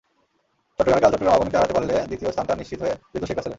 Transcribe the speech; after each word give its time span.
চট্টগ্রামে 0.77 1.03
কাল 1.03 1.11
চট্টগ্রাম 1.13 1.35
আবাহনীকে 1.37 1.57
হারাতে 1.59 1.75
পারলে 1.77 1.93
দ্বিতীয় 2.09 2.29
স্থানটা 2.33 2.53
নিশ্চিত 2.61 2.79
হয়ে 2.83 2.95
যেত 3.13 3.23
শেখ 3.27 3.35
রাসেলের। 3.37 3.49